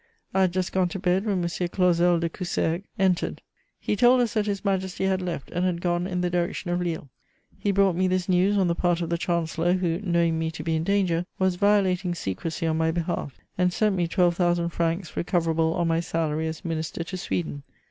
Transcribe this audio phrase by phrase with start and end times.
[0.33, 1.67] I had just gone to bed, when M.
[1.67, 3.39] Clausel de Coussergues entered.
[3.79, 6.81] He told us that His Majesty had left and had gone in the direction of
[6.81, 7.11] Lille.
[7.59, 10.63] He brought me this news on the part of the Chancellor, who, knowing me to
[10.63, 15.15] be in danger, was violating secrecy on my behalf and sent me twelve thousand francs
[15.15, 17.61] recoverable on my salary as Minister to Sweden.